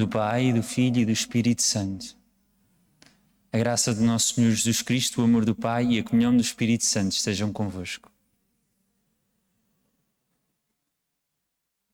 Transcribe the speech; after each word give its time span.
do 0.00 0.08
Pai, 0.08 0.50
do 0.50 0.62
Filho 0.62 1.00
e 1.00 1.04
do 1.04 1.12
Espírito 1.12 1.62
Santo. 1.62 2.16
A 3.52 3.58
graça 3.58 3.94
de 3.94 4.00
nosso 4.00 4.34
Senhor 4.34 4.50
Jesus 4.50 4.80
Cristo, 4.80 5.20
o 5.20 5.24
amor 5.24 5.44
do 5.44 5.54
Pai 5.54 5.84
e 5.86 5.98
a 5.98 6.02
comunhão 6.02 6.34
do 6.34 6.40
Espírito 6.40 6.84
Santo 6.84 7.12
estejam 7.12 7.52
convosco. 7.52 8.10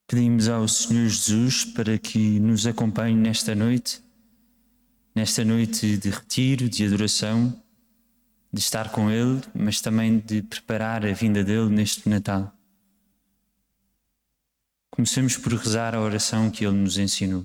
Pedimos 0.07 0.49
ao 0.49 0.69
Senhor 0.69 1.09
Jesus 1.09 1.65
para 1.65 1.99
que 1.99 2.39
nos 2.39 2.65
acompanhe 2.65 3.17
nesta 3.17 3.57
noite, 3.57 4.01
nesta 5.13 5.45
noite 5.45 5.97
de 5.97 6.11
retiro, 6.11 6.69
de 6.69 6.87
adoração, 6.87 7.61
de 8.53 8.61
estar 8.61 8.93
com 8.93 9.11
Ele, 9.11 9.43
mas 9.53 9.81
também 9.81 10.21
de 10.21 10.43
preparar 10.43 11.05
a 11.05 11.13
vinda 11.13 11.43
dele 11.43 11.71
neste 11.71 12.09
Natal. 12.09 12.57
Comecemos 14.93 15.37
por 15.37 15.53
rezar 15.55 15.93
a 15.97 16.01
oração 16.01 16.53
que 16.53 16.65
Ele 16.65 16.77
nos 16.77 16.99
ensinou. 16.99 17.45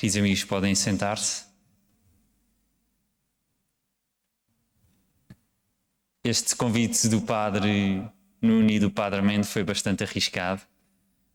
Queridos 0.00 0.16
amigos, 0.16 0.44
podem 0.44 0.74
sentar-se. 0.74 1.44
Este 6.24 6.56
convite 6.56 7.06
do 7.06 7.20
Padre 7.20 8.02
Nuno 8.40 8.70
e 8.70 8.80
do 8.80 8.90
Padre 8.90 9.20
Mendo 9.20 9.44
foi 9.44 9.62
bastante 9.62 10.02
arriscado, 10.02 10.62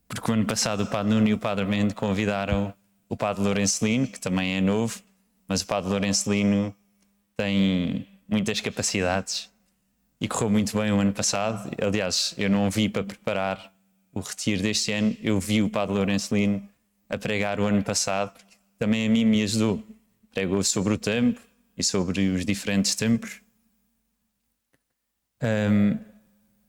porque 0.08 0.32
o 0.32 0.34
ano 0.34 0.48
passado 0.48 0.82
o 0.82 0.88
Padre 0.88 1.14
Nuno 1.14 1.28
e 1.28 1.34
o 1.36 1.38
Padre 1.38 1.64
Mendo 1.64 1.94
convidaram 1.94 2.74
o 3.08 3.16
Padre 3.16 3.44
Lourencelino, 3.44 4.08
que 4.08 4.20
também 4.20 4.56
é 4.56 4.62
novo, 4.62 5.00
mas 5.48 5.62
o 5.62 5.68
Padre 5.68 5.92
Lourencelino 5.92 6.76
tem 7.38 8.08
muitas 8.28 8.62
capacidades 8.62 9.48
e 10.20 10.28
correu 10.28 10.50
muito 10.50 10.76
bem 10.76 10.92
o 10.92 11.00
ano 11.00 11.14
passado. 11.14 11.70
Aliás, 11.80 12.34
eu 12.36 12.50
não 12.50 12.72
vi 12.72 12.90
para 12.90 13.04
preparar 13.04 13.72
o 14.12 14.22
retiro 14.22 14.64
deste 14.64 14.92
ano, 14.92 15.16
eu 15.22 15.40
vi 15.40 15.62
o 15.62 15.70
Padre 15.70 15.94
Lourencelino 15.94 16.68
a 17.08 17.16
pregar 17.16 17.60
o 17.60 17.66
ano 17.66 17.84
passado, 17.84 18.34
também 18.78 19.08
a 19.08 19.10
mim 19.10 19.26
me 19.26 19.42
ajudou. 19.44 19.84
Pregou 20.32 20.64
sobre 20.64 20.94
o 20.94 20.98
tempo 20.98 21.40
e 21.78 21.84
sobre 21.84 22.30
os 22.30 22.46
diferentes 22.46 22.96
tempos. 22.96 23.42
Um, 25.42 25.98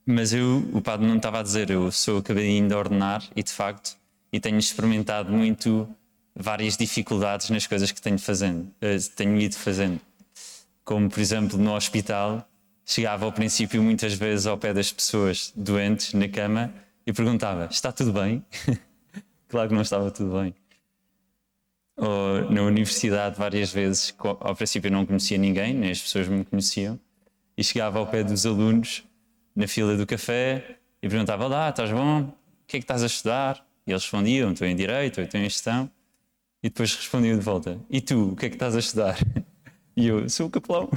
mas 0.05 0.33
eu, 0.33 0.65
o 0.73 0.81
Padre 0.81 1.05
não 1.05 1.17
estava 1.17 1.39
a 1.39 1.43
dizer, 1.43 1.69
eu 1.69 1.91
sou 1.91 2.19
acabadinho 2.19 2.67
de 2.67 2.73
ordenar 2.73 3.23
e 3.35 3.43
de 3.43 3.51
facto, 3.51 3.97
e 4.31 4.39
tenho 4.39 4.57
experimentado 4.57 5.33
muito 5.33 5.87
várias 6.33 6.77
dificuldades 6.77 7.49
nas 7.49 7.67
coisas 7.67 7.91
que 7.91 8.01
tenho, 8.01 8.17
fazendo, 8.17 8.71
eh, 8.79 8.97
tenho 9.15 9.37
ido 9.37 9.55
fazendo. 9.55 9.99
Como, 10.85 11.09
por 11.09 11.19
exemplo, 11.19 11.57
no 11.57 11.73
hospital, 11.73 12.47
chegava 12.85 13.25
ao 13.25 13.33
princípio 13.33 13.83
muitas 13.83 14.13
vezes 14.13 14.47
ao 14.47 14.57
pé 14.57 14.73
das 14.73 14.93
pessoas 14.93 15.51
doentes 15.55 16.13
na 16.13 16.29
cama 16.29 16.73
e 17.05 17.11
perguntava: 17.11 17.67
Está 17.69 17.91
tudo 17.91 18.13
bem? 18.13 18.45
claro 19.49 19.67
que 19.67 19.75
não 19.75 19.81
estava 19.81 20.09
tudo 20.09 20.39
bem. 20.39 20.53
Ou 21.97 22.49
na 22.51 22.61
universidade, 22.61 23.37
várias 23.37 23.73
vezes, 23.73 24.15
ao 24.19 24.55
princípio 24.55 24.91
não 24.91 25.05
conhecia 25.05 25.37
ninguém, 25.37 25.73
nem 25.73 25.89
as 25.89 25.99
pessoas 25.99 26.27
me 26.27 26.45
conheciam, 26.45 26.99
e 27.57 27.63
chegava 27.63 27.97
ao 27.97 28.05
pé 28.05 28.23
dos 28.23 28.45
alunos 28.45 29.03
na 29.55 29.67
fila 29.67 29.97
do 29.97 30.05
café 30.05 30.77
e 31.01 31.09
perguntava: 31.09 31.45
Olá, 31.45 31.69
estás 31.69 31.91
bom? 31.91 32.21
O 32.21 32.33
que 32.67 32.77
é 32.77 32.79
que 32.79 32.83
estás 32.83 33.01
a 33.01 33.07
estudar? 33.07 33.65
E 33.85 33.91
eles 33.91 34.03
respondiam: 34.03 34.51
Estou 34.51 34.67
em 34.67 34.75
Direito, 34.75 35.17
ou 35.17 35.23
estou 35.23 35.39
em 35.39 35.43
Gestão. 35.45 35.89
E 36.61 36.69
depois 36.69 36.95
respondiam 36.95 37.37
de 37.37 37.43
volta: 37.43 37.79
E 37.89 37.99
tu, 37.99 38.31
o 38.31 38.35
que 38.35 38.45
é 38.45 38.49
que 38.49 38.55
estás 38.55 38.75
a 38.75 38.79
estudar? 38.79 39.17
E 39.99 40.05
eu: 40.05 40.29
Sou 40.29 40.45
o 40.45 40.49
capelão. 40.51 40.87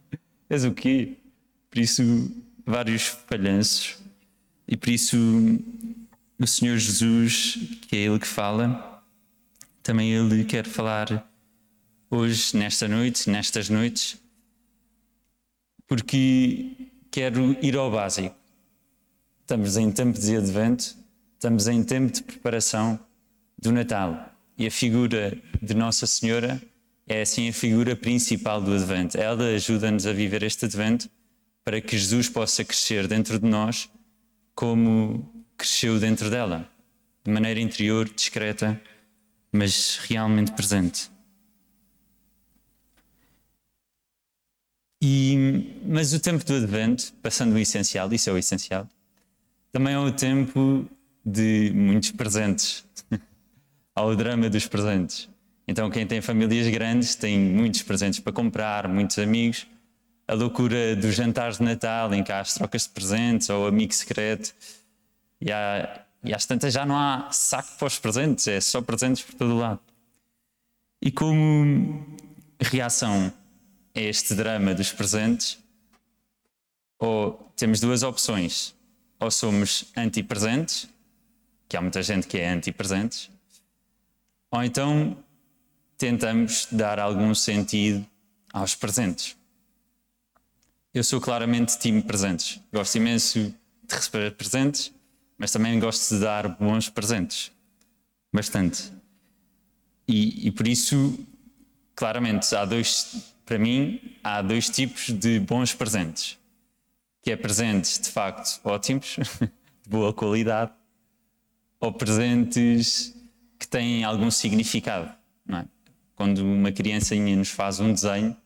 És 0.50 0.66
o 0.66 0.72
quê? 0.72 1.16
Por 1.70 1.78
isso, 1.78 2.02
vários 2.66 3.06
falhanços 3.06 3.96
e 4.70 4.76
por 4.76 4.88
isso 4.88 5.16
o 6.38 6.46
Senhor 6.46 6.76
Jesus, 6.76 7.58
que 7.88 7.96
é 7.96 7.98
Ele 8.00 8.18
que 8.20 8.26
fala, 8.26 8.89
também 9.82 10.12
Ele 10.12 10.44
quer 10.44 10.66
falar 10.66 11.28
hoje, 12.10 12.56
nesta 12.56 12.88
noite, 12.88 13.30
nestas 13.30 13.68
noites, 13.68 14.18
porque 15.86 16.92
quero 17.10 17.56
ir 17.62 17.76
ao 17.76 17.90
básico. 17.90 18.36
Estamos 19.40 19.76
em 19.76 19.90
tempo 19.90 20.18
de 20.18 20.36
advento, 20.36 20.96
estamos 21.34 21.66
em 21.66 21.82
tempo 21.82 22.12
de 22.12 22.22
preparação 22.22 22.98
do 23.58 23.72
Natal. 23.72 24.32
E 24.56 24.66
a 24.66 24.70
figura 24.70 25.36
de 25.60 25.74
Nossa 25.74 26.06
Senhora 26.06 26.60
é 27.08 27.22
assim 27.22 27.48
a 27.48 27.52
figura 27.52 27.96
principal 27.96 28.60
do 28.60 28.72
advento. 28.72 29.18
Ela 29.18 29.48
ajuda-nos 29.48 30.06
a 30.06 30.12
viver 30.12 30.42
este 30.42 30.66
advento 30.66 31.10
para 31.64 31.80
que 31.80 31.98
Jesus 31.98 32.28
possa 32.28 32.64
crescer 32.64 33.08
dentro 33.08 33.38
de 33.38 33.46
nós 33.46 33.88
como 34.54 35.44
cresceu 35.56 35.98
dentro 35.98 36.30
dela, 36.30 36.68
de 37.24 37.30
maneira 37.30 37.60
interior, 37.60 38.08
discreta, 38.08 38.80
mas 39.52 39.98
realmente 40.08 40.52
presente. 40.52 41.10
E, 45.02 45.80
mas 45.86 46.12
o 46.12 46.20
tempo 46.20 46.44
do 46.44 46.54
Advento, 46.54 47.12
passando 47.22 47.54
o 47.54 47.58
essencial, 47.58 48.12
isso 48.12 48.28
é 48.28 48.32
o 48.32 48.38
essencial, 48.38 48.86
também 49.72 49.94
é 49.94 49.98
o 49.98 50.12
tempo 50.12 50.86
de 51.24 51.72
muitos 51.74 52.10
presentes. 52.10 52.84
Ao 53.94 54.14
drama 54.14 54.48
dos 54.48 54.66
presentes. 54.66 55.28
Então, 55.66 55.90
quem 55.90 56.06
tem 56.06 56.20
famílias 56.20 56.68
grandes 56.68 57.14
tem 57.14 57.38
muitos 57.38 57.82
presentes 57.82 58.20
para 58.20 58.32
comprar, 58.32 58.88
muitos 58.88 59.18
amigos 59.18 59.66
a 60.30 60.34
loucura 60.34 60.94
dos 60.94 61.16
jantares 61.16 61.58
de 61.58 61.64
Natal, 61.64 62.14
em 62.14 62.22
que 62.22 62.30
há 62.30 62.38
as 62.38 62.54
trocas 62.54 62.84
de 62.84 62.90
presentes 62.90 63.50
ou 63.50 63.66
amigo 63.66 63.92
secreto. 63.92 64.54
E, 65.40 65.50
há, 65.50 66.04
e 66.22 66.34
às 66.34 66.44
tantas 66.46 66.72
já 66.72 66.84
não 66.84 66.96
há 66.98 67.30
saco 67.32 67.76
para 67.78 67.86
os 67.86 67.98
presentes, 67.98 68.46
é 68.48 68.60
só 68.60 68.82
presentes 68.82 69.22
por 69.22 69.34
todo 69.34 69.56
lado. 69.56 69.80
E 71.02 71.10
como 71.10 72.16
reação 72.60 73.32
a 73.94 74.00
este 74.00 74.34
drama 74.34 74.74
dos 74.74 74.92
presentes, 74.92 75.58
ou 76.98 77.32
temos 77.56 77.80
duas 77.80 78.02
opções. 78.02 78.74
Ou 79.18 79.30
somos 79.30 79.84
anti-presentes, 79.96 80.88
que 81.68 81.76
há 81.76 81.80
muita 81.80 82.02
gente 82.02 82.26
que 82.26 82.38
é 82.38 82.48
anti-presentes, 82.50 83.30
ou 84.50 84.62
então 84.62 85.16
tentamos 85.96 86.66
dar 86.70 86.98
algum 86.98 87.34
sentido 87.34 88.06
aos 88.52 88.74
presentes. 88.74 89.36
Eu 90.92 91.04
sou 91.04 91.20
claramente 91.20 91.78
time 91.78 92.02
presentes. 92.02 92.60
Gosto 92.72 92.96
imenso 92.96 93.54
de 93.84 93.94
receber 93.94 94.32
presentes, 94.32 94.92
mas 95.40 95.50
também 95.50 95.80
gosto 95.80 96.14
de 96.14 96.20
dar 96.20 96.46
bons 96.48 96.90
presentes. 96.90 97.50
Bastante. 98.30 98.92
E, 100.06 100.48
e 100.48 100.50
por 100.50 100.68
isso, 100.68 101.18
claramente, 101.94 102.54
há 102.54 102.66
dois, 102.66 103.34
para 103.46 103.58
mim, 103.58 104.18
há 104.22 104.42
dois 104.42 104.68
tipos 104.68 105.08
de 105.08 105.40
bons 105.40 105.72
presentes. 105.72 106.38
Que 107.22 107.30
é 107.30 107.36
presentes, 107.36 107.98
de 107.98 108.10
facto, 108.10 108.60
ótimos, 108.64 109.16
de 109.40 109.88
boa 109.88 110.12
qualidade, 110.12 110.72
ou 111.80 111.90
presentes 111.90 113.16
que 113.58 113.66
têm 113.66 114.04
algum 114.04 114.30
significado. 114.30 115.10
É? 115.48 115.64
Quando 116.14 116.40
uma 116.40 116.70
criancinha 116.70 117.34
nos 117.34 117.48
faz 117.48 117.80
um 117.80 117.94
desenho, 117.94 118.36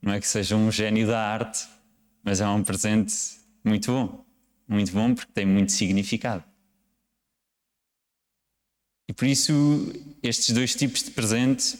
não 0.00 0.12
é 0.12 0.20
que 0.20 0.28
seja 0.28 0.54
um 0.54 0.70
gênio 0.70 1.08
da 1.08 1.20
arte, 1.20 1.66
mas 2.22 2.40
é 2.40 2.46
um 2.46 2.62
presente 2.62 3.12
muito 3.64 3.90
bom. 3.90 4.25
Muito 4.68 4.92
bom 4.92 5.14
porque 5.14 5.32
tem 5.32 5.46
muito 5.46 5.72
significado. 5.72 6.42
E 9.08 9.12
por 9.12 9.26
isso, 9.26 9.52
estes 10.22 10.52
dois 10.52 10.74
tipos 10.74 11.02
de 11.02 11.12
presente, 11.12 11.78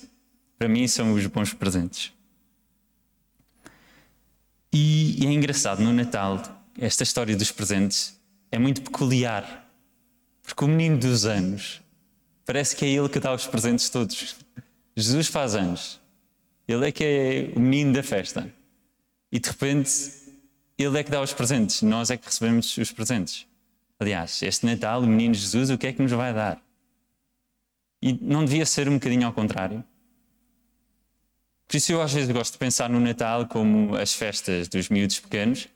para 0.58 0.68
mim, 0.68 0.86
são 0.86 1.12
os 1.12 1.26
bons 1.26 1.52
presentes. 1.52 2.12
E, 4.72 5.22
e 5.22 5.26
é 5.26 5.32
engraçado, 5.32 5.82
no 5.82 5.92
Natal, 5.92 6.40
esta 6.78 7.02
história 7.02 7.36
dos 7.36 7.50
presentes 7.50 8.20
é 8.50 8.58
muito 8.58 8.82
peculiar. 8.82 9.64
Porque 10.42 10.64
o 10.64 10.68
menino 10.68 10.98
dos 10.98 11.24
anos 11.24 11.82
parece 12.44 12.76
que 12.76 12.84
é 12.84 12.88
ele 12.88 13.08
que 13.08 13.18
dá 13.18 13.34
os 13.34 13.46
presentes 13.46 13.90
todos. 13.90 14.36
Jesus 14.96 15.26
faz 15.26 15.56
anos. 15.56 16.00
Ele 16.68 16.88
é 16.88 16.92
que 16.92 17.04
é 17.04 17.52
o 17.56 17.60
menino 17.60 17.92
da 17.92 18.02
festa. 18.02 18.52
E 19.32 19.40
de 19.40 19.48
repente 19.48 19.90
ele 20.84 20.98
é 20.98 21.02
que 21.02 21.10
dá 21.10 21.20
os 21.20 21.32
presentes, 21.32 21.82
nós 21.82 22.10
é 22.10 22.16
que 22.16 22.26
recebemos 22.26 22.76
os 22.76 22.92
presentes. 22.92 23.46
Aliás, 23.98 24.42
este 24.42 24.66
Natal, 24.66 25.00
o 25.00 25.06
menino 25.06 25.34
Jesus, 25.34 25.70
o 25.70 25.78
que 25.78 25.86
é 25.86 25.92
que 25.92 26.02
nos 26.02 26.12
vai 26.12 26.34
dar? 26.34 26.60
E 28.02 28.12
não 28.20 28.44
devia 28.44 28.66
ser 28.66 28.88
um 28.88 28.94
bocadinho 28.94 29.26
ao 29.26 29.32
contrário? 29.32 29.82
Por 31.66 31.76
isso 31.76 31.92
eu 31.92 32.00
às 32.00 32.12
vezes 32.12 32.30
gosto 32.30 32.52
de 32.52 32.58
pensar 32.58 32.90
no 32.90 33.00
Natal 33.00 33.46
como 33.46 33.96
as 33.96 34.12
festas 34.12 34.68
dos 34.68 34.88
miúdos 34.88 35.18
pequenos, 35.18 35.68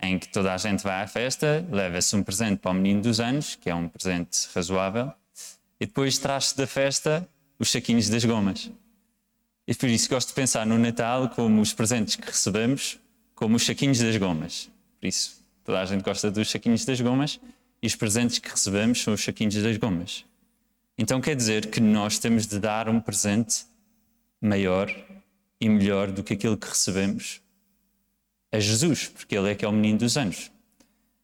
em 0.00 0.18
que 0.18 0.28
toda 0.28 0.52
a 0.52 0.56
gente 0.56 0.82
vai 0.82 1.02
à 1.02 1.06
festa, 1.06 1.66
leva-se 1.70 2.14
um 2.14 2.22
presente 2.22 2.58
para 2.58 2.70
o 2.70 2.74
menino 2.74 3.00
dos 3.00 3.20
anos, 3.20 3.54
que 3.54 3.70
é 3.70 3.74
um 3.74 3.88
presente 3.88 4.48
razoável, 4.54 5.12
e 5.80 5.86
depois 5.86 6.18
traz-se 6.18 6.56
da 6.56 6.66
festa 6.66 7.26
os 7.58 7.70
saquinhos 7.70 8.08
das 8.08 8.24
gomas. 8.24 8.70
E 9.66 9.74
por 9.74 9.88
isso 9.88 10.08
gosto 10.08 10.28
de 10.28 10.34
pensar 10.34 10.66
no 10.66 10.78
Natal 10.78 11.28
como 11.30 11.60
os 11.60 11.72
presentes 11.72 12.16
que 12.16 12.26
recebemos, 12.26 12.98
como 13.42 13.56
os 13.56 13.66
saquinhos 13.66 13.98
das 13.98 14.16
gomas. 14.16 14.70
Por 15.00 15.08
isso, 15.08 15.44
toda 15.64 15.80
a 15.80 15.84
gente 15.84 16.04
gosta 16.04 16.30
dos 16.30 16.48
saquinhos 16.48 16.84
das 16.84 17.00
gomas 17.00 17.40
e 17.82 17.88
os 17.88 17.96
presentes 17.96 18.38
que 18.38 18.48
recebemos 18.48 19.02
são 19.02 19.14
os 19.14 19.24
saquinhos 19.24 19.56
das 19.56 19.76
gomas. 19.78 20.24
Então 20.96 21.20
quer 21.20 21.34
dizer 21.34 21.66
que 21.66 21.80
nós 21.80 22.20
temos 22.20 22.46
de 22.46 22.60
dar 22.60 22.88
um 22.88 23.00
presente 23.00 23.64
maior 24.40 24.88
e 25.60 25.68
melhor 25.68 26.12
do 26.12 26.22
que 26.22 26.34
aquilo 26.34 26.56
que 26.56 26.68
recebemos 26.68 27.42
a 28.52 28.60
Jesus, 28.60 29.08
porque 29.08 29.36
Ele 29.36 29.50
é 29.50 29.56
que 29.56 29.64
é 29.64 29.68
o 29.68 29.72
menino 29.72 29.98
dos 29.98 30.16
anos. 30.16 30.52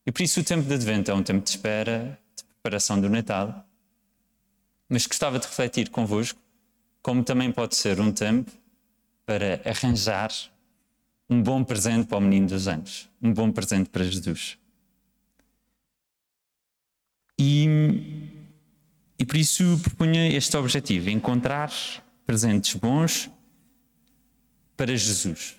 E 0.04 0.10
por 0.10 0.20
isso 0.20 0.40
o 0.40 0.44
tempo 0.44 0.66
de 0.66 0.74
Advento 0.74 1.12
é 1.12 1.14
um 1.14 1.22
tempo 1.22 1.44
de 1.44 1.50
espera, 1.50 2.18
de 2.34 2.42
preparação 2.42 3.00
do 3.00 3.08
Natal. 3.08 3.64
Mas 4.88 5.06
gostava 5.06 5.38
de 5.38 5.46
refletir 5.46 5.88
convosco 5.88 6.40
como 7.00 7.22
também 7.22 7.52
pode 7.52 7.76
ser 7.76 8.00
um 8.00 8.10
tempo 8.10 8.50
para 9.24 9.60
arranjar 9.64 10.32
um 11.28 11.42
bom 11.42 11.62
presente 11.62 12.06
para 12.06 12.18
o 12.18 12.20
menino 12.20 12.48
dos 12.48 12.66
anos, 12.66 13.08
um 13.20 13.32
bom 13.32 13.52
presente 13.52 13.90
para 13.90 14.04
Jesus. 14.04 14.58
E, 17.38 17.66
e 19.18 19.24
por 19.24 19.36
isso 19.36 19.78
propunha 19.82 20.28
este 20.28 20.56
objetivo: 20.56 21.10
encontrar 21.10 21.70
presentes 22.26 22.74
bons 22.74 23.30
para 24.76 24.96
Jesus. 24.96 25.56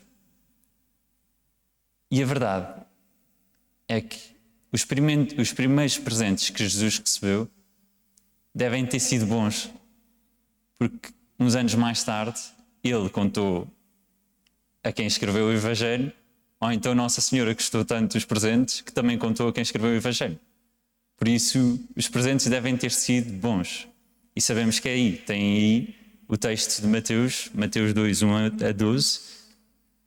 E 2.11 2.21
a 2.23 2.25
verdade 2.25 2.85
é 3.87 4.01
que 4.01 4.17
os, 4.71 4.85
os 5.37 5.53
primeiros 5.53 5.97
presentes 5.97 6.49
que 6.49 6.63
Jesus 6.63 6.97
recebeu 6.97 7.49
devem 8.53 8.85
ter 8.85 8.99
sido 8.99 9.25
bons, 9.25 9.71
porque 10.77 11.09
uns 11.39 11.55
anos 11.55 11.75
mais 11.75 12.03
tarde 12.03 12.39
ele 12.83 13.09
contou 13.09 13.67
a 14.83 14.91
quem 14.91 15.07
escreveu 15.07 15.47
o 15.47 15.51
Evangelho, 15.51 16.11
ou 16.59 16.71
então 16.71 16.93
Nossa 16.93 17.21
Senhora 17.21 17.53
gostou 17.53 17.85
tanto 17.85 18.13
dos 18.13 18.25
presentes 18.25 18.81
que 18.81 18.91
também 18.91 19.17
contou 19.17 19.47
a 19.49 19.53
quem 19.53 19.61
escreveu 19.61 19.91
o 19.91 19.95
Evangelho. 19.95 20.39
Por 21.17 21.27
isso, 21.27 21.79
os 21.95 22.07
presentes 22.07 22.47
devem 22.47 22.77
ter 22.77 22.91
sido 22.91 23.31
bons. 23.33 23.87
E 24.35 24.41
sabemos 24.41 24.79
que 24.79 24.87
é 24.87 24.93
aí, 24.93 25.17
tem 25.17 25.41
aí 25.41 25.95
o 26.27 26.37
texto 26.37 26.81
de 26.81 26.87
Mateus, 26.87 27.49
Mateus 27.53 27.93
2, 27.93 28.21
1 28.21 28.35
a 28.35 28.71
12, 28.71 29.19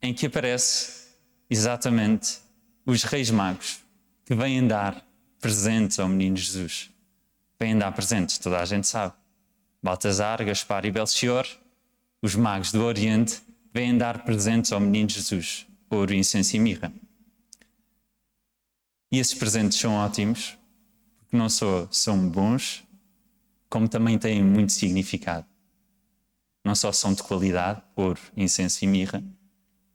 em 0.01 0.13
que 0.13 0.25
aparece 0.25 1.03
exatamente 1.49 2.39
os 2.85 3.03
reis 3.03 3.29
magos 3.29 3.79
que 4.25 4.33
vêm 4.33 4.65
dar 4.65 5.05
presentes 5.39 5.99
ao 5.99 6.07
menino 6.07 6.37
Jesus. 6.37 6.89
Vêm 7.59 7.77
dar 7.77 7.91
presentes, 7.91 8.37
toda 8.37 8.59
a 8.59 8.65
gente 8.65 8.87
sabe. 8.87 9.13
Baltazar, 9.81 10.43
Gaspar 10.43 10.85
e 10.85 10.91
Belchior, 10.91 11.45
os 12.21 12.35
magos 12.35 12.71
do 12.71 12.83
Oriente, 12.83 13.41
vêm 13.73 13.97
dar 13.97 14.23
presentes 14.23 14.71
ao 14.71 14.79
menino 14.79 15.09
Jesus, 15.09 15.65
ouro, 15.89 16.13
incenso 16.13 16.55
e 16.55 16.59
mirra. 16.59 16.93
E 19.11 19.19
esses 19.19 19.33
presentes 19.33 19.77
são 19.77 19.93
ótimos, 19.95 20.57
porque 21.17 21.35
não 21.37 21.49
só 21.49 21.87
são 21.91 22.29
bons, 22.29 22.83
como 23.69 23.87
também 23.87 24.17
têm 24.17 24.43
muito 24.43 24.71
significado 24.71 25.45
não 26.63 26.75
só 26.75 26.91
são 26.91 27.13
de 27.13 27.21
qualidade, 27.21 27.81
ouro, 27.95 28.19
incenso 28.37 28.83
e 28.83 28.87
mirra, 28.87 29.23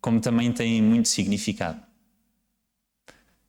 como 0.01 0.21
também 0.21 0.53
têm 0.53 0.83
muito 0.83 1.09
significado. 1.09 1.81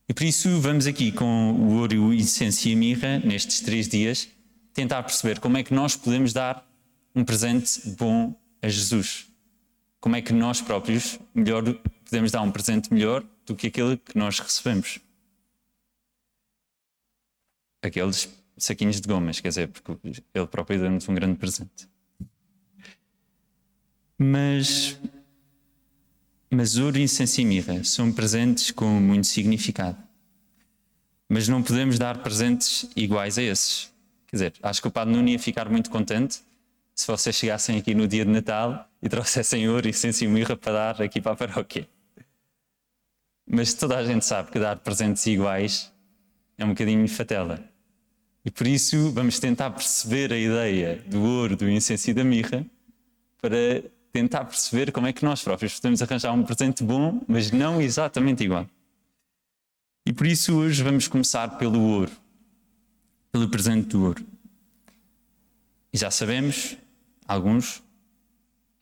E 0.08 0.14
por 0.14 0.24
isso 0.24 0.60
vamos 0.60 0.88
aqui 0.88 1.12
com 1.12 1.54
o 1.54 1.76
ouro, 1.76 2.08
o 2.08 2.14
incenso 2.14 2.68
e 2.68 2.74
a 2.74 2.78
mirra, 2.78 3.20
nestes 3.20 3.60
três 3.60 3.88
dias, 3.88 4.28
tentar 4.74 5.04
perceber 5.04 5.40
como 5.40 5.58
é 5.58 5.64
que 5.64 5.74
nós 5.74 5.96
podemos 5.96 6.34
dar 6.34 6.66
um 7.14 7.24
presente 7.24 7.90
bom 7.98 8.34
a 8.62 8.70
Jesus. 8.70 9.29
Como 10.00 10.16
é 10.16 10.22
que 10.22 10.32
nós 10.32 10.62
próprios 10.62 11.20
melhor, 11.34 11.64
podemos 12.06 12.32
dar 12.32 12.42
um 12.42 12.52
presente 12.52 12.94
melhor 12.94 13.26
do 13.46 13.56
que 13.56 13.68
aquele 13.68 13.98
que 13.98 14.18
nós 14.18 14.40
recebemos. 14.40 15.00
Aqueles 17.82 18.30
saquinhos 18.58 19.00
de 19.00 19.08
gomas, 19.08 19.40
quer 19.40 19.50
dizer, 19.50 19.68
porque 19.70 20.24
ele 20.34 20.48
próprio 20.48 20.80
deu-nos 20.80 21.08
um 21.08 21.14
grande 21.14 21.38
presente. 21.38 21.88
Mas, 24.18 25.00
mas 26.50 26.78
ouro, 26.78 26.98
incenso 26.98 27.40
e 27.40 27.46
mirra 27.46 27.84
são 27.84 28.12
presentes 28.12 28.72
com 28.72 29.00
muito 29.00 29.28
significado. 29.28 29.98
Mas 31.28 31.48
não 31.48 31.62
podemos 31.62 31.98
dar 31.98 32.22
presentes 32.22 32.90
iguais 32.96 33.38
a 33.38 33.44
esses. 33.44 33.94
Quer 34.28 34.36
dizer, 34.36 34.54
acho 34.62 34.82
que 34.82 34.88
o 34.88 34.92
Padre 34.92 35.14
Nuno 35.14 35.30
ia 35.30 35.40
ficar 35.40 35.70
muito 35.70 35.90
contente 35.90 36.42
se 36.94 37.08
vocês 37.08 37.36
chegassem 37.36 37.78
aqui 37.78 37.96
no 37.96 38.08
dia 38.08 38.26
de 38.26 38.32
Natal 38.32 38.89
e 39.02 39.10
trouxessem 39.10 39.68
ouro, 39.70 39.88
incenso 39.88 40.24
e 40.24 40.28
mirra 40.28 40.56
para 40.56 40.74
dar 40.74 41.02
aqui 41.02 41.22
para 41.22 41.32
a 41.32 41.36
paróquia. 41.36 41.88
Mas 43.48 43.74
toda 43.74 43.98
a 43.98 44.06
gente 44.06 44.26
sabe 44.26 44.52
que 44.52 44.60
dar 44.60 44.78
presentes 44.78 45.26
iguais 45.26 45.92
é 46.58 46.66
um 46.66 46.70
bocadinho 46.70 47.08
fatela. 47.08 47.64
E 48.46 48.52
por 48.52 48.68
isso 48.68 49.12
vamos 49.12 49.40
tentar 49.40 49.72
perceber 49.72 50.32
a 50.32 50.38
ideia 50.38 51.04
do 51.08 51.22
ouro, 51.22 51.56
do 51.56 51.70
incenso 51.70 52.10
e 52.10 52.14
da 52.14 52.24
mirra 52.24 52.66
para 53.42 53.84
tentar 54.12 54.46
perceber 54.46 54.92
como 54.92 55.08
é 55.08 55.14
que 55.14 55.24
nós 55.24 55.44
próprios 55.44 55.76
podemos 55.76 56.02
arranjar 56.02 56.34
um 56.34 56.44
presente 56.44 56.84
bom, 56.84 57.22
mas 57.28 57.52
não 57.52 57.82
exatamente 57.82 58.44
igual. 58.44 58.68
E 60.06 60.14
por 60.14 60.26
isso 60.26 60.56
hoje 60.58 60.84
vamos 60.84 61.08
começar 61.08 61.58
pelo 61.58 61.80
ouro, 61.80 62.12
pelo 63.32 63.50
presente 63.50 63.90
do 63.90 64.04
ouro. 64.04 64.26
E 65.94 65.98
já 65.98 66.12
sabemos, 66.12 66.78
alguns, 67.28 67.82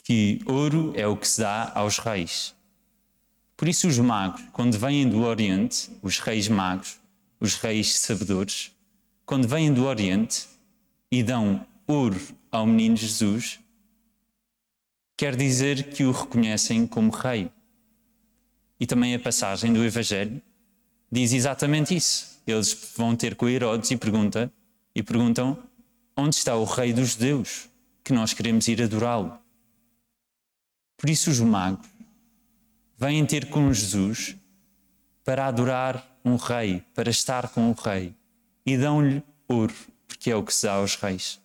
que 0.07 0.39
ouro 0.45 0.93
é 0.95 1.05
o 1.05 1.17
que 1.17 1.27
se 1.27 1.41
dá 1.41 1.69
aos 1.75 1.97
reis. 1.97 2.55
Por 3.57 3.67
isso, 3.67 3.89
os 3.89 3.99
magos, 3.99 4.41
quando 4.53 4.79
vêm 4.79 5.05
do 5.05 5.23
Oriente, 5.23 5.89
os 6.01 6.19
reis 6.19 6.47
magos, 6.47 6.97
os 7.41 7.55
reis 7.55 7.99
sabedores, 7.99 8.71
quando 9.25 9.49
vêm 9.49 9.73
do 9.73 9.83
Oriente 9.83 10.47
e 11.11 11.21
dão 11.21 11.67
ouro 11.85 12.21
ao 12.49 12.65
menino 12.65 12.95
Jesus, 12.95 13.59
quer 15.17 15.35
dizer 15.35 15.89
que 15.89 16.05
o 16.05 16.13
reconhecem 16.13 16.87
como 16.87 17.11
rei. 17.11 17.51
E 18.79 18.87
também 18.87 19.13
a 19.13 19.19
passagem 19.19 19.73
do 19.73 19.83
Evangelho 19.83 20.41
diz 21.11 21.33
exatamente 21.33 21.93
isso. 21.93 22.41
Eles 22.47 22.93
vão 22.95 23.13
ter 23.13 23.35
com 23.35 23.49
Herodes 23.49 23.91
e, 23.91 23.97
pergunta, 23.97 24.49
e 24.95 25.03
perguntam: 25.03 25.61
onde 26.15 26.33
está 26.33 26.55
o 26.55 26.63
rei 26.63 26.93
dos 26.93 27.09
judeus? 27.09 27.67
Que 28.05 28.13
nós 28.13 28.33
queremos 28.33 28.69
ir 28.69 28.81
adorá-lo. 28.81 29.37
Por 30.97 31.09
isso, 31.09 31.29
os 31.29 31.39
magos 31.39 31.87
vêm 32.97 33.25
ter 33.25 33.49
com 33.49 33.71
Jesus 33.71 34.35
para 35.23 35.45
adorar 35.45 36.19
um 36.25 36.35
rei, 36.35 36.83
para 36.93 37.09
estar 37.09 37.49
com 37.49 37.69
o 37.69 37.73
rei, 37.73 38.13
e 38.65 38.77
dão-lhe 38.77 39.23
ouro, 39.47 39.73
porque 40.07 40.31
é 40.31 40.35
o 40.35 40.43
que 40.43 40.53
se 40.53 40.65
dá 40.65 40.73
aos 40.73 40.95
reis. 40.95 41.39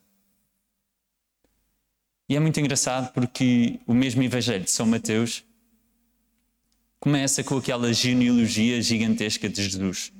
E 2.28 2.34
é 2.34 2.40
muito 2.40 2.58
engraçado 2.58 3.12
porque 3.12 3.78
o 3.86 3.92
mesmo 3.92 4.22
Evangelho 4.22 4.64
de 4.64 4.70
São 4.70 4.86
Mateus 4.86 5.44
começa 6.98 7.44
com 7.44 7.58
aquela 7.58 7.92
genealogia 7.92 8.80
gigantesca 8.80 9.48
de 9.48 9.62
Jesus, 9.62 10.12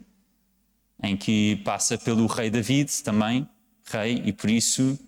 em 1.03 1.17
que 1.17 1.57
passa 1.65 1.97
pelo 1.97 2.27
rei 2.27 2.51
David 2.51 2.91
também, 3.03 3.49
rei, 3.85 4.23
e 4.27 4.33
por 4.33 4.51
isso 4.51 4.99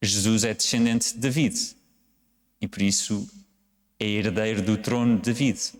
Jesus 0.00 0.44
é 0.44 0.54
descendente 0.54 1.12
de 1.12 1.18
David, 1.18 1.76
e 2.60 2.68
por 2.68 2.82
isso 2.82 3.28
é 3.98 4.06
herdeiro 4.06 4.62
do 4.62 4.76
trono 4.76 5.16
de 5.16 5.22
David. 5.22 5.72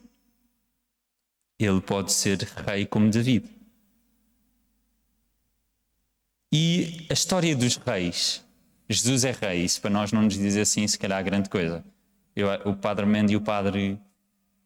Ele 1.58 1.80
pode 1.80 2.12
ser 2.12 2.38
rei 2.66 2.86
como 2.86 3.10
David. 3.10 3.44
E 6.52 7.06
a 7.08 7.12
história 7.12 7.54
dos 7.54 7.76
reis 7.76 8.42
Jesus 8.92 9.24
é 9.24 9.30
rei, 9.30 9.64
isso 9.64 9.80
para 9.80 9.88
nós 9.88 10.10
não 10.10 10.22
nos 10.22 10.34
diz 10.34 10.56
assim, 10.56 10.84
se 10.88 10.98
calhar, 10.98 11.22
grande 11.22 11.48
coisa. 11.48 11.84
Eu, 12.34 12.48
o 12.64 12.74
Padre 12.74 13.06
Mendes 13.06 13.32
e 13.32 13.36
o 13.36 13.40
Padre 13.40 13.96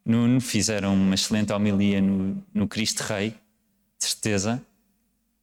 Nuno 0.02 0.40
fizeram 0.40 0.94
uma 0.94 1.14
excelente 1.14 1.52
homilia 1.52 2.00
no, 2.00 2.42
no 2.54 2.66
Cristo 2.66 3.02
Rei, 3.02 3.35
de 3.99 4.06
certeza, 4.06 4.62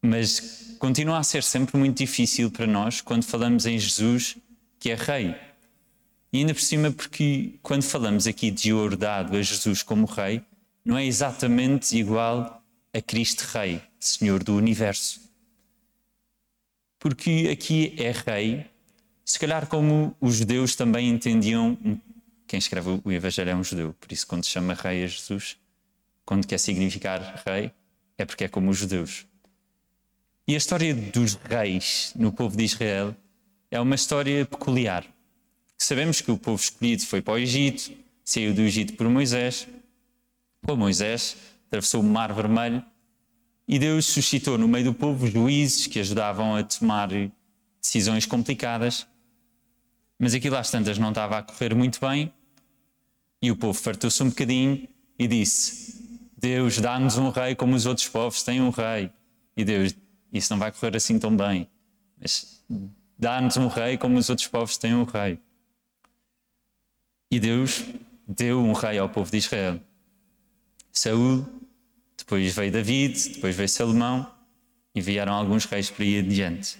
mas 0.01 0.75
continua 0.79 1.19
a 1.19 1.23
ser 1.23 1.43
sempre 1.43 1.77
muito 1.77 1.99
difícil 1.99 2.49
para 2.49 2.65
nós 2.65 3.01
quando 3.01 3.23
falamos 3.23 3.67
em 3.67 3.77
Jesus, 3.77 4.35
que 4.79 4.89
é 4.89 4.95
Rei. 4.95 5.35
E 6.31 6.39
ainda 6.39 6.53
por 6.53 6.61
cima, 6.61 6.91
porque 6.91 7.59
quando 7.61 7.83
falamos 7.83 8.25
aqui 8.25 8.51
de 8.51 8.73
ouro 8.73 8.95
dado 8.95 9.35
a 9.35 9.41
Jesus 9.41 9.83
como 9.83 10.05
Rei, 10.05 10.41
não 10.83 10.97
é 10.97 11.05
exatamente 11.05 11.97
igual 11.97 12.63
a 12.93 13.01
Cristo 13.01 13.41
Rei, 13.53 13.81
Senhor 13.99 14.43
do 14.43 14.55
Universo. 14.55 15.21
Porque 16.97 17.49
aqui 17.51 17.95
é 17.97 18.11
Rei 18.11 18.71
se 19.31 19.39
calhar 19.39 19.67
como 19.67 20.13
os 20.19 20.35
judeus 20.35 20.75
também 20.75 21.07
entendiam 21.07 21.77
quem 22.45 22.59
escreve 22.59 22.99
o 23.01 23.11
Evangelho 23.11 23.49
é 23.49 23.55
um 23.55 23.63
judeu. 23.63 23.95
Por 23.97 24.11
isso, 24.11 24.27
quando 24.27 24.43
se 24.43 24.49
chama 24.49 24.73
rei 24.73 25.05
a 25.05 25.07
Jesus, 25.07 25.55
quando 26.25 26.45
quer 26.45 26.57
significar 26.57 27.41
rei, 27.45 27.71
é 28.17 28.25
porque 28.25 28.43
é 28.43 28.49
como 28.49 28.69
os 28.69 28.77
judeus. 28.77 29.25
E 30.45 30.53
a 30.53 30.57
história 30.57 30.93
dos 30.93 31.35
reis 31.35 32.11
no 32.13 32.33
povo 32.33 32.57
de 32.57 32.65
Israel 32.65 33.15
é 33.69 33.79
uma 33.79 33.95
história 33.95 34.45
peculiar. 34.45 35.05
Sabemos 35.83 36.21
que 36.21 36.29
o 36.29 36.37
povo 36.37 36.61
escolhido 36.61 37.03
foi 37.07 37.23
para 37.23 37.33
o 37.33 37.37
Egito, 37.39 37.91
saiu 38.23 38.53
do 38.53 38.61
Egito 38.61 38.93
por 38.93 39.09
Moisés. 39.09 39.67
Com 40.63 40.75
Moisés, 40.75 41.35
atravessou 41.65 42.01
o 42.01 42.03
Mar 42.03 42.31
Vermelho 42.31 42.85
e 43.67 43.79
Deus 43.79 44.05
suscitou 44.05 44.59
no 44.59 44.67
meio 44.67 44.85
do 44.85 44.93
povo 44.93 45.25
juízes 45.25 45.87
que 45.87 45.99
ajudavam 45.99 46.55
a 46.55 46.63
tomar 46.63 47.09
decisões 47.81 48.27
complicadas. 48.27 49.07
Mas 50.19 50.35
aquilo 50.35 50.55
às 50.55 50.69
tantas 50.69 50.99
não 50.99 51.09
estava 51.09 51.39
a 51.39 51.41
correr 51.41 51.73
muito 51.73 51.99
bem 51.99 52.31
e 53.41 53.49
o 53.49 53.55
povo 53.55 53.73
fartou-se 53.73 54.21
um 54.21 54.29
bocadinho 54.29 54.87
e 55.17 55.27
disse: 55.27 55.99
Deus, 56.37 56.77
dá-nos 56.77 57.17
um 57.17 57.31
rei 57.31 57.55
como 57.55 57.75
os 57.75 57.87
outros 57.87 58.07
povos 58.07 58.43
têm 58.43 58.61
um 58.61 58.69
rei. 58.69 59.11
E 59.57 59.65
Deus, 59.65 59.95
isso 60.31 60.53
não 60.53 60.59
vai 60.59 60.71
correr 60.71 60.95
assim 60.95 61.17
tão 61.17 61.35
bem. 61.35 61.67
Mas 62.19 62.63
dá-nos 63.17 63.57
um 63.57 63.65
rei 63.67 63.97
como 63.97 64.19
os 64.19 64.29
outros 64.29 64.47
povos 64.47 64.77
têm 64.77 64.93
um 64.93 65.05
rei. 65.05 65.39
E 67.31 67.39
Deus 67.39 67.85
deu 68.27 68.59
um 68.59 68.73
rei 68.73 68.99
ao 68.99 69.07
povo 69.07 69.31
de 69.31 69.37
Israel. 69.37 69.79
Saúl, 70.91 71.45
depois 72.17 72.53
veio 72.53 72.71
David, 72.71 73.29
depois 73.35 73.55
veio 73.55 73.69
Salomão 73.69 74.29
e 74.93 74.99
vieram 74.99 75.33
alguns 75.33 75.63
reis 75.63 75.89
por 75.89 76.01
aí 76.01 76.19
adiante. 76.19 76.77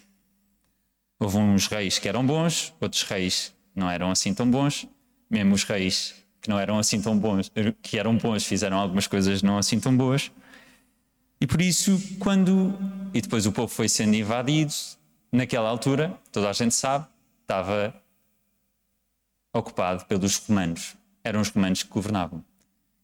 Houve 1.17 1.37
uns 1.37 1.67
reis 1.67 1.97
que 1.97 2.09
eram 2.09 2.25
bons, 2.25 2.73
outros 2.81 3.03
reis 3.03 3.53
não 3.73 3.89
eram 3.89 4.11
assim 4.11 4.33
tão 4.33 4.49
bons, 4.51 4.85
mesmo 5.29 5.55
os 5.55 5.63
reis 5.63 6.15
que 6.41 6.49
não 6.49 6.59
eram 6.59 6.77
assim 6.77 7.01
tão 7.01 7.17
bons, 7.17 7.49
que 7.81 7.97
eram 7.97 8.17
bons, 8.17 8.43
fizeram 8.43 8.77
algumas 8.77 9.07
coisas 9.07 9.41
não 9.41 9.57
assim 9.57 9.79
tão 9.79 9.95
boas. 9.95 10.31
E 11.39 11.47
por 11.47 11.61
isso, 11.61 11.97
quando. 12.19 12.73
E 13.13 13.21
depois 13.21 13.45
o 13.45 13.51
povo 13.51 13.67
foi 13.67 13.87
sendo 13.87 14.15
invadido, 14.15 14.73
naquela 15.31 15.69
altura, 15.69 16.19
toda 16.31 16.49
a 16.49 16.53
gente 16.53 16.75
sabe, 16.75 17.07
estava 17.41 17.93
ocupado 19.53 20.05
pelos 20.05 20.37
romanos. 20.37 20.95
Eram 21.23 21.41
os 21.41 21.49
romanos 21.49 21.83
que 21.83 21.89
governavam. 21.89 22.43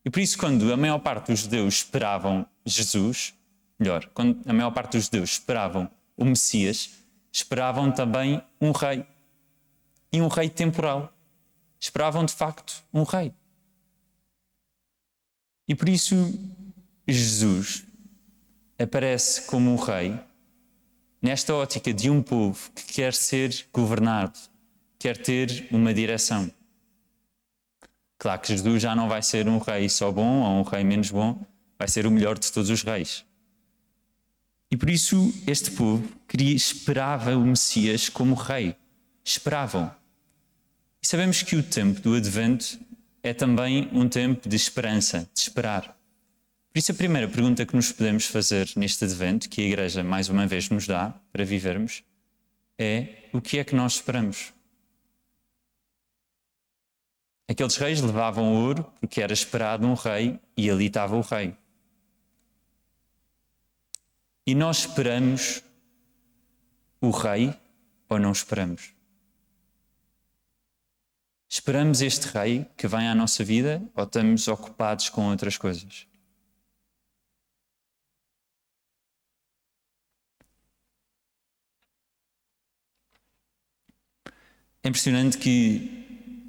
E 0.03 0.09
por 0.09 0.19
isso, 0.19 0.37
quando 0.37 0.71
a 0.71 0.77
maior 0.77 0.99
parte 0.99 1.31
dos 1.31 1.41
judeus 1.41 1.75
esperavam 1.75 2.47
Jesus, 2.65 3.33
melhor, 3.77 4.09
quando 4.13 4.39
a 4.49 4.53
maior 4.53 4.71
parte 4.71 4.93
dos 4.93 5.05
judeus 5.05 5.31
esperavam 5.31 5.89
o 6.15 6.25
Messias, 6.25 6.89
esperavam 7.31 7.91
também 7.91 8.41
um 8.59 8.71
rei. 8.71 9.05
E 10.11 10.21
um 10.21 10.27
rei 10.27 10.49
temporal. 10.49 11.13
Esperavam 11.79 12.25
de 12.25 12.33
facto 12.33 12.83
um 12.93 13.03
rei. 13.03 13.33
E 15.67 15.75
por 15.75 15.89
isso, 15.89 16.15
Jesus 17.07 17.85
aparece 18.79 19.41
como 19.47 19.71
um 19.71 19.75
rei 19.75 20.17
nesta 21.21 21.53
ótica 21.53 21.93
de 21.93 22.09
um 22.09 22.23
povo 22.23 22.71
que 22.71 22.93
quer 22.93 23.13
ser 23.13 23.67
governado 23.73 24.39
quer 24.99 25.17
ter 25.17 25.67
uma 25.71 25.93
direção. 25.93 26.51
Claro 28.17 28.41
que 28.41 28.47
Jesus 28.47 28.81
já 28.81 28.95
não 28.95 29.07
vai 29.07 29.21
ser 29.21 29.47
um 29.47 29.59
rei 29.59 29.87
só 29.89 30.11
bom 30.11 30.41
ou 30.41 30.59
um 30.59 30.63
rei 30.63 30.83
menos 30.83 31.11
bom, 31.11 31.45
vai 31.77 31.87
ser 31.87 32.07
o 32.07 32.11
melhor 32.11 32.37
de 32.37 32.51
todos 32.51 32.69
os 32.69 32.83
reis. 32.83 33.23
E 34.71 34.75
por 34.75 34.89
isso 34.89 35.33
este 35.45 35.71
povo 35.71 36.07
queria, 36.27 36.55
esperava 36.55 37.35
o 37.35 37.45
Messias 37.45 38.09
como 38.09 38.35
rei. 38.35 38.75
Esperavam. 39.23 39.91
E 41.01 41.07
sabemos 41.07 41.43
que 41.43 41.55
o 41.55 41.63
tempo 41.63 42.01
do 42.01 42.15
Advento 42.15 42.79
é 43.21 43.33
também 43.33 43.89
um 43.93 44.09
tempo 44.09 44.49
de 44.49 44.55
esperança, 44.55 45.29
de 45.33 45.39
esperar. 45.39 45.97
Por 46.71 46.79
isso, 46.79 46.91
a 46.91 46.95
primeira 46.95 47.27
pergunta 47.27 47.65
que 47.65 47.75
nos 47.75 47.91
podemos 47.91 48.25
fazer 48.25 48.69
neste 48.75 49.03
Advento, 49.03 49.49
que 49.49 49.61
a 49.61 49.65
Igreja 49.65 50.03
mais 50.03 50.29
uma 50.29 50.45
vez 50.45 50.69
nos 50.69 50.85
dá 50.85 51.09
para 51.31 51.43
vivermos, 51.43 52.03
é 52.77 53.29
o 53.33 53.41
que 53.41 53.57
é 53.57 53.63
que 53.63 53.75
nós 53.75 53.93
esperamos? 53.93 54.53
Aqueles 57.49 57.77
reis 57.77 58.01
levavam 58.01 58.53
ouro 58.53 58.83
porque 58.99 59.21
era 59.21 59.31
esperado 59.31 59.87
um 59.87 59.93
rei 59.93 60.39
e 60.55 60.69
ali 60.69 60.87
estava 60.87 61.15
o 61.15 61.21
rei. 61.21 61.55
E 64.45 64.53
nós 64.53 64.79
esperamos 64.79 65.63
o 66.99 67.09
rei 67.09 67.53
ou 68.09 68.19
não 68.19 68.31
esperamos? 68.31 68.93
Esperamos 71.49 72.01
este 72.01 72.27
rei 72.27 72.65
que 72.75 72.87
vem 72.87 73.07
à 73.07 73.15
nossa 73.15 73.43
vida 73.43 73.81
ou 73.95 74.03
estamos 74.03 74.47
ocupados 74.49 75.09
com 75.09 75.29
outras 75.29 75.57
coisas? 75.57 76.05
É 84.83 84.89
impressionante 84.89 85.37
que 85.37 85.96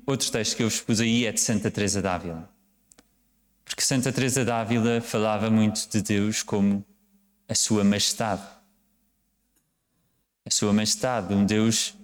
Outro 0.08 0.32
texto 0.32 0.56
que 0.56 0.62
eu 0.62 0.70
vos 0.70 0.80
pus 0.80 1.00
aí 1.00 1.26
é 1.26 1.32
de 1.32 1.38
Santa 1.38 1.70
Teresa 1.70 2.00
d'Ávila. 2.00 2.48
Porque 3.62 3.82
Santa 3.82 4.10
Teresa 4.10 4.42
d'Ávila 4.42 5.02
falava 5.02 5.50
muito 5.50 5.86
de 5.86 6.00
Deus 6.00 6.42
como 6.42 6.82
a 7.46 7.54
sua 7.54 7.84
majestade. 7.84 8.40
A 10.46 10.50
sua 10.50 10.72
majestade, 10.72 11.34
um 11.34 11.44
Deus 11.44 11.94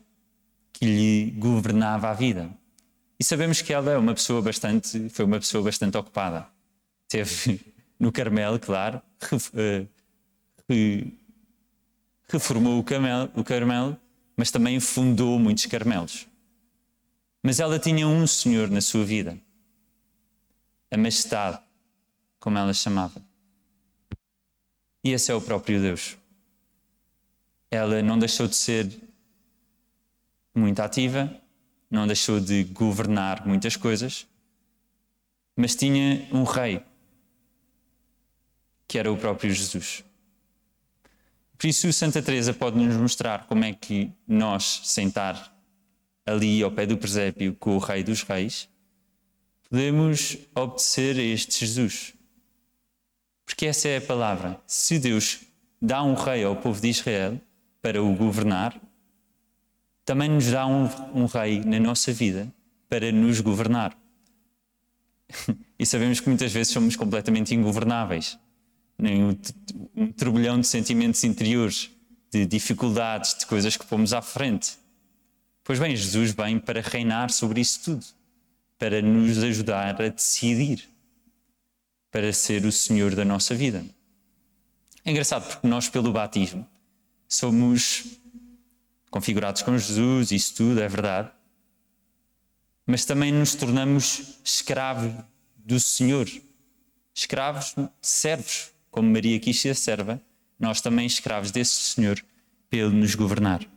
que 0.71 0.85
lhe 0.85 1.31
governava 1.39 2.11
a 2.11 2.13
vida. 2.13 2.51
E 3.19 3.25
sabemos 3.25 3.63
que 3.63 3.73
ela 3.73 3.93
é 3.93 3.97
uma 3.97 4.13
pessoa 4.13 4.43
bastante, 4.43 5.09
foi 5.09 5.25
uma 5.25 5.39
pessoa 5.39 5.65
bastante 5.65 5.97
ocupada. 5.97 6.47
Teve 7.09 7.59
no 7.99 8.13
Carmelo, 8.13 8.61
claro, 8.61 9.01
eh, 10.69 11.07
reformou 12.29 12.79
o 12.81 12.85
Carmelo, 12.85 13.31
o 13.35 13.43
Carmelo, 13.43 13.97
mas 14.37 14.51
também 14.51 14.79
fundou 14.79 15.39
muitos 15.39 15.65
Carmelos. 15.65 16.27
Mas 17.47 17.61
ela 17.61 17.79
tinha 17.79 18.09
um 18.09 18.27
Senhor 18.27 18.71
na 18.71 18.81
sua 18.81 19.05
vida, 19.05 19.39
a 20.91 20.97
Majestade, 20.97 21.61
como 22.41 22.57
ela 22.57 22.73
chamava. 22.73 23.23
E 25.05 25.11
esse 25.11 25.31
é 25.31 25.35
o 25.35 25.43
próprio 25.43 25.79
Deus. 25.79 26.17
Ela 27.71 28.01
não 28.01 28.19
deixou 28.19 28.49
de 28.49 28.57
ser 28.57 28.91
muito 30.55 30.81
ativa, 30.81 31.39
não 31.91 32.07
deixou 32.07 32.41
de 32.41 32.65
governar 32.65 33.47
muitas 33.47 33.77
coisas, 33.77 34.27
mas 35.55 35.77
tinha 35.77 36.27
um 36.33 36.45
rei, 36.45 36.83
que 38.89 38.99
era 38.99 39.13
o 39.13 39.19
próprio 39.19 39.53
Jesus. 39.53 40.03
Por 41.59 41.67
isso, 41.67 41.93
Santa 41.93 42.23
Teresa 42.23 42.55
pode 42.55 42.79
nos 42.79 42.97
mostrar 42.97 43.47
como 43.47 43.65
é 43.65 43.75
que 43.75 44.11
nós, 44.27 44.81
sentar 44.85 45.54
ali 46.27 46.63
ao 46.63 46.71
pé 46.71 46.87
do 46.87 46.97
presépio 46.97 47.55
com 47.55 47.77
o 47.77 47.79
Rei 47.79 48.03
dos 48.03 48.23
Reis, 48.23 48.69
podemos 49.69 50.39
obedecer 50.55 51.17
a 51.17 51.23
este 51.23 51.61
Jesus. 51.61 52.15
Porque 53.45 53.67
essa 53.67 53.89
é 53.89 53.99
a 53.99 54.01
palavra. 54.01 54.61
Se 54.67 54.99
Deus 54.99 55.41
dá 55.81 56.03
um 56.03 56.15
rei 56.15 56.45
ao 56.45 56.57
povo 56.57 56.81
de 56.81 56.89
Israel 56.89 57.41
para 57.83 58.03
o 58.03 58.15
governar, 58.15 58.81
também 60.05 60.29
nos 60.29 60.51
dá 60.51 60.67
um, 60.67 60.89
um 61.15 61.27
rei 61.27 61.61
na 61.61 61.79
nossa 61.79 62.13
vida 62.13 62.53
para 62.89 63.11
nos 63.13 63.41
governar. 63.41 63.97
e 65.79 65.85
sabemos 65.85 66.21
que 66.21 66.29
muitas 66.29 66.53
vezes 66.53 66.73
somos 66.73 66.97
completamente 66.97 67.55
ingovernáveis. 67.55 68.39
Um, 68.99 69.35
turbilhão 70.13 70.61
de 70.61 70.67
sentimentos 70.67 71.25
interiores, 71.25 71.91
de 72.31 72.47
dificuldades, 72.47 73.35
de 73.39 73.47
coisas 73.47 73.77
que 73.77 73.85
pomos 73.85 74.13
à 74.13 74.23
frente. 74.23 74.79
Pois 75.65 75.79
bem, 75.79 75.97
Jesus 75.97 76.33
vem 76.33 76.59
para 76.59 76.83
reinar 76.83 77.31
sobre 77.31 77.63
isso 77.63 77.81
tudo, 77.83 78.05
para 78.79 79.01
nos 79.01 79.43
ajudar 79.43 79.99
a 79.99 80.09
decidir, 80.11 80.87
para 82.11 82.31
ser 82.35 82.67
o 82.67 82.71
Senhor 82.71 83.15
da 83.15 83.25
nossa 83.25 83.55
vida. 83.55 83.83
É 85.03 85.11
engraçado 85.11 85.51
porque 85.51 85.67
nós, 85.67 85.89
pelo 85.89 86.13
batismo, 86.13 86.69
somos 87.27 88.05
configurados 89.11 89.63
com 89.63 89.77
Jesus, 89.79 90.33
isso 90.33 90.55
tudo 90.55 90.83
é 90.83 90.89
verdade, 90.89 91.31
mas 92.87 93.07
também 93.07 93.33
nos 93.33 93.55
tornamos 93.55 94.39
escravos 94.45 95.15
do 95.57 95.81
Senhor, 95.81 96.29
escravos, 97.15 97.75
servos, 98.03 98.71
como 98.91 99.11
Maria 99.11 99.41
quis 99.41 99.59
ser 99.59 99.75
serva, 99.75 100.21
nós 100.61 100.83
também 100.83 101.07
escravos 101.07 101.51
desse 101.51 101.95
Senhor, 101.95 102.23
pelo 102.69 102.91
nos 102.91 103.15
governar. 103.15 103.74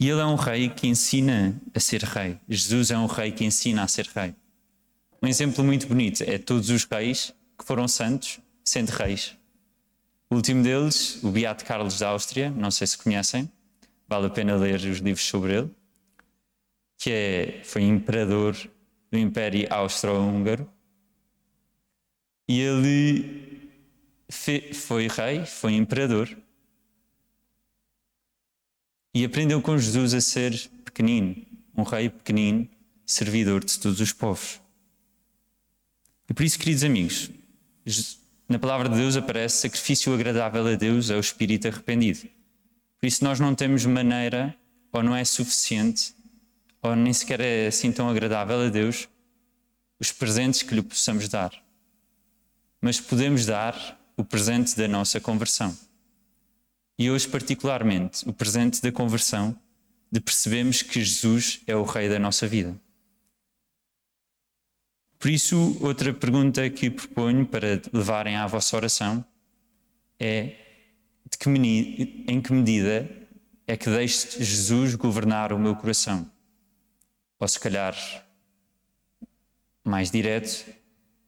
E 0.00 0.08
ele 0.08 0.20
é 0.20 0.24
um 0.24 0.34
rei 0.34 0.70
que 0.70 0.88
ensina 0.88 1.60
a 1.74 1.78
ser 1.78 2.02
rei. 2.02 2.38
Jesus 2.48 2.90
é 2.90 2.96
um 2.96 3.04
rei 3.04 3.30
que 3.30 3.44
ensina 3.44 3.82
a 3.82 3.88
ser 3.88 4.06
rei. 4.06 4.34
Um 5.22 5.28
exemplo 5.28 5.62
muito 5.62 5.86
bonito 5.86 6.22
é 6.22 6.38
todos 6.38 6.70
os 6.70 6.84
reis 6.84 7.34
que 7.58 7.64
foram 7.66 7.86
santos 7.86 8.40
sendo 8.64 8.88
reis. 8.88 9.36
O 10.30 10.36
último 10.36 10.62
deles, 10.62 11.22
o 11.22 11.30
Beato 11.30 11.66
Carlos 11.66 11.98
da 11.98 12.08
Áustria, 12.08 12.50
não 12.50 12.70
sei 12.70 12.86
se 12.86 12.96
conhecem, 12.96 13.50
vale 14.08 14.26
a 14.26 14.30
pena 14.30 14.56
ler 14.56 14.76
os 14.76 14.98
livros 14.98 15.26
sobre 15.26 15.52
ele. 15.58 15.70
que 16.96 17.10
é, 17.10 17.60
foi 17.64 17.82
imperador 17.82 18.56
do 19.10 19.18
Império 19.18 19.66
Austro-Húngaro. 19.70 20.70
E 22.48 22.60
ele 22.60 23.70
foi 24.74 25.08
rei, 25.08 25.44
foi 25.46 25.74
imperador. 25.74 26.28
E 29.12 29.24
aprendeu 29.24 29.60
com 29.60 29.76
Jesus 29.76 30.14
a 30.14 30.20
ser 30.20 30.56
pequenino, 30.84 31.36
um 31.76 31.82
rei 31.82 32.08
pequenino, 32.08 32.68
servidor 33.04 33.64
de 33.64 33.78
todos 33.78 34.00
os 34.00 34.12
povos. 34.12 34.60
E 36.28 36.34
por 36.34 36.44
isso, 36.44 36.58
queridos 36.58 36.84
amigos, 36.84 37.30
na 38.48 38.58
palavra 38.58 38.88
de 38.88 38.96
Deus 38.96 39.16
aparece 39.16 39.56
sacrifício 39.56 40.14
agradável 40.14 40.66
a 40.66 40.74
Deus 40.74 41.10
é 41.10 41.16
o 41.16 41.20
espírito 41.20 41.66
arrependido. 41.66 42.28
Por 43.00 43.06
isso, 43.06 43.24
nós 43.24 43.40
não 43.40 43.54
temos 43.54 43.84
maneira, 43.84 44.54
ou 44.92 45.02
não 45.02 45.16
é 45.16 45.24
suficiente, 45.24 46.14
ou 46.82 46.94
nem 46.94 47.12
sequer 47.12 47.40
é 47.40 47.66
assim 47.66 47.90
tão 47.90 48.08
agradável 48.08 48.60
a 48.60 48.68
Deus, 48.68 49.08
os 49.98 50.12
presentes 50.12 50.62
que 50.62 50.74
lhe 50.74 50.82
possamos 50.82 51.28
dar. 51.28 51.52
Mas 52.80 53.00
podemos 53.00 53.44
dar 53.44 54.00
o 54.16 54.24
presente 54.24 54.76
da 54.76 54.86
nossa 54.86 55.20
conversão. 55.20 55.76
E 57.00 57.10
hoje, 57.10 57.26
particularmente, 57.26 58.28
o 58.28 58.32
presente 58.34 58.82
da 58.82 58.92
conversão, 58.92 59.56
de 60.12 60.20
percebermos 60.20 60.82
que 60.82 61.02
Jesus 61.02 61.62
é 61.66 61.74
o 61.74 61.82
Rei 61.82 62.10
da 62.10 62.18
nossa 62.18 62.46
vida. 62.46 62.78
Por 65.18 65.30
isso, 65.30 65.78
outra 65.80 66.12
pergunta 66.12 66.68
que 66.68 66.90
proponho 66.90 67.46
para 67.46 67.80
levarem 67.90 68.36
à 68.36 68.46
vossa 68.46 68.76
oração 68.76 69.24
é: 70.18 70.54
que, 71.38 71.48
em 71.48 72.38
que 72.38 72.52
medida 72.52 73.08
é 73.66 73.78
que 73.78 73.88
deixo 73.88 74.38
Jesus 74.38 74.94
governar 74.94 75.54
o 75.54 75.58
meu 75.58 75.74
coração? 75.74 76.30
Ou 77.38 77.48
se 77.48 77.58
calhar, 77.58 77.96
mais 79.82 80.10
direto, 80.10 80.66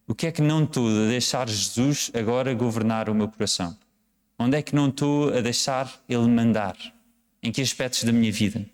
o 0.07 0.15
que 0.15 0.27
é 0.27 0.33
que 0.33 0.43
não 0.43 0.65
a 0.65 1.09
deixar 1.09 1.49
Jesus 1.49 2.11
agora 2.13 2.53
governar 2.53 3.09
o 3.09 3.15
meu 3.15 3.27
coração? 3.27 3.75
Onde 4.43 4.57
é 4.57 4.63
que 4.63 4.75
não 4.75 4.89
estou 4.89 5.33
a 5.33 5.41
deixar 5.41 6.03
Ele 6.09 6.27
mandar? 6.27 6.77
Em 7.43 7.51
que 7.51 7.61
aspectos 7.61 8.05
da 8.05 8.13
minha 8.13 8.33
vida? 8.33 8.65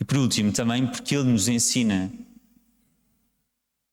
E 0.00 0.04
por 0.04 0.16
último, 0.16 0.52
também 0.52 0.86
porque 0.86 1.14
Ele 1.14 1.30
nos 1.30 1.48
ensina 1.48 2.10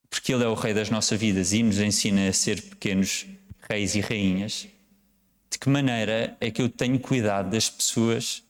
porque 0.10 0.34
Ele 0.34 0.44
é 0.44 0.48
o 0.48 0.56
Rei 0.56 0.74
das 0.74 0.90
nossas 0.90 1.20
vidas 1.20 1.54
e 1.54 1.62
nos 1.62 1.80
ensina 1.80 2.28
a 2.28 2.34
ser 2.34 2.62
pequenos 2.62 3.28
reis 3.70 3.94
e 3.96 4.00
rainhas, 4.00 4.68
de 5.50 5.60
que 5.60 5.70
maneira 5.70 6.36
é 6.40 6.50
que 6.50 6.62
eu 6.62 6.70
tenho 6.70 7.00
cuidado 7.00 7.52
das 7.52 7.70
pessoas 7.70 8.44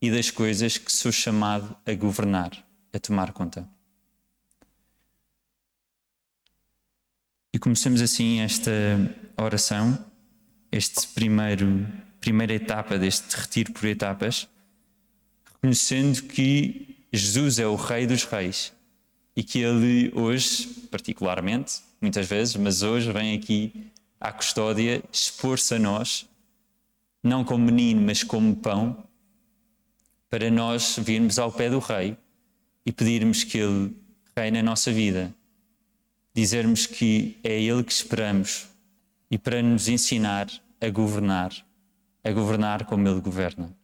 e 0.00 0.10
das 0.10 0.30
coisas 0.30 0.76
que 0.76 0.92
sou 0.92 1.10
chamado 1.10 1.74
a 1.86 1.94
governar, 1.94 2.52
a 2.92 2.98
tomar 2.98 3.32
conta? 3.32 3.66
E 7.52 7.58
começamos 7.58 8.02
assim 8.02 8.40
esta 8.40 8.70
oração, 9.38 9.98
este 10.76 11.06
primeiro 11.08 11.86
primeira 12.20 12.54
etapa 12.54 12.98
deste 12.98 13.36
retiro 13.36 13.72
por 13.72 13.84
etapas, 13.86 14.48
reconhecendo 15.54 16.22
que 16.24 16.96
Jesus 17.12 17.60
é 17.60 17.66
o 17.66 17.76
Rei 17.76 18.06
dos 18.06 18.24
Reis 18.24 18.72
e 19.36 19.44
que 19.44 19.60
ele 19.60 20.10
hoje, 20.12 20.66
particularmente, 20.90 21.74
muitas 22.00 22.26
vezes, 22.26 22.56
mas 22.56 22.82
hoje 22.82 23.12
vem 23.12 23.36
aqui 23.36 23.92
à 24.20 24.32
custódia 24.32 25.02
expor-se 25.12 25.74
a 25.74 25.78
nós, 25.78 26.28
não 27.22 27.44
como 27.44 27.64
menino, 27.64 28.02
mas 28.02 28.24
como 28.24 28.56
pão, 28.56 29.04
para 30.28 30.50
nós 30.50 30.98
virmos 30.98 31.38
ao 31.38 31.52
pé 31.52 31.70
do 31.70 31.78
Rei 31.78 32.16
e 32.84 32.90
pedirmos 32.90 33.44
que 33.44 33.58
Ele 33.58 33.96
reine 34.36 34.58
na 34.62 34.70
nossa 34.70 34.92
vida, 34.92 35.32
dizermos 36.34 36.86
que 36.86 37.38
é 37.44 37.60
Ele 37.62 37.84
que 37.84 37.92
esperamos 37.92 38.66
e 39.30 39.38
para 39.38 39.62
nos 39.62 39.88
ensinar 39.88 40.48
a 40.80 40.90
governar, 40.90 41.52
a 42.24 42.32
governar 42.32 42.86
como 42.86 43.08
Ele 43.08 43.20
governa. 43.20 43.76